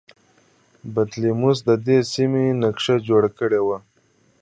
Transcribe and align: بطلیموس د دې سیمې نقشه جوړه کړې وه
بطلیموس 0.93 1.57
د 1.67 1.69
دې 1.85 1.97
سیمې 2.13 2.45
نقشه 2.61 2.95
جوړه 3.07 3.29
کړې 3.39 3.61
وه 3.67 3.77